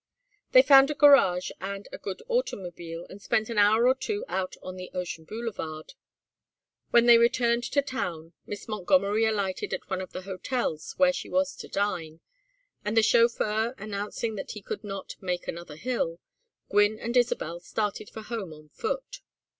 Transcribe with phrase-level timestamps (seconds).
[0.51, 4.55] They found a garage and a good automobile, and spent an hour or two out
[4.63, 5.93] on the ocean boulevard.
[6.89, 11.29] When they returned to town, Miss Montgomery alighted at one of the hotels where she
[11.29, 12.19] was to dine;
[12.83, 16.17] and, the chauffeur announcing that he could not "make another hill,"
[16.69, 19.21] Gwynne and Isabel started for home on foot.